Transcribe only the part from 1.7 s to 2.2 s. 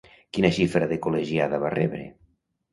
rebre?